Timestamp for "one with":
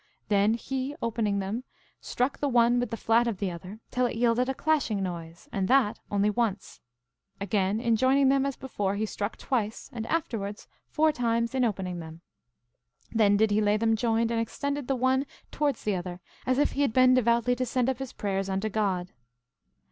2.49-2.89